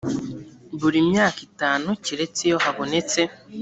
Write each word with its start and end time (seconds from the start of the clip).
buri 0.79 0.99
myaka 1.11 1.39
itanu 1.47 1.89
keretse 2.05 2.39
iyo 2.49 2.57
habonetse 2.63 3.21